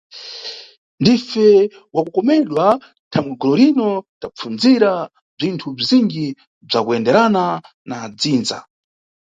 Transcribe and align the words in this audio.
Ndife 1.01 1.47
wa 1.93 2.01
kukomedwa 2.05 2.65
thangwe 3.11 3.33
golerino 3.41 3.89
tapfundzira 4.21 4.91
bzinthu 5.37 5.67
bzizinji 5.77 6.25
bza 6.67 6.79
kuyenderana 6.85 7.43
na 7.89 7.97
dzindza. 8.19 8.57